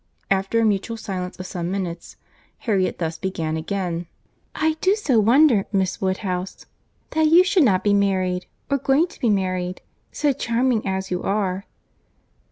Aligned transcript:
After 0.31 0.59
a 0.61 0.65
mutual 0.65 0.97
silence 0.97 1.37
of 1.39 1.45
some 1.45 1.69
minutes, 1.69 2.15
Harriet 2.57 2.97
thus 2.97 3.19
began 3.19 3.55
again— 3.55 4.07
"I 4.55 4.75
do 4.81 4.95
so 4.95 5.19
wonder, 5.19 5.67
Miss 5.71 6.01
Woodhouse, 6.01 6.65
that 7.11 7.27
you 7.27 7.43
should 7.43 7.61
not 7.61 7.83
be 7.83 7.93
married, 7.93 8.47
or 8.71 8.79
going 8.79 9.05
to 9.05 9.19
be 9.19 9.29
married! 9.29 9.81
so 10.11 10.33
charming 10.33 10.87
as 10.87 11.11
you 11.11 11.21
are!" 11.21 11.67